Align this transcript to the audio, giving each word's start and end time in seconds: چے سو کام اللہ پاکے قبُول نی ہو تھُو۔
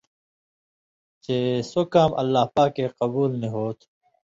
چے 1.23 1.37
سو 1.71 1.81
کام 1.93 2.11
اللہ 2.21 2.43
پاکے 2.55 2.85
قبُول 2.99 3.31
نی 3.41 3.49
ہو 3.53 3.63
تھُو۔ 3.77 3.85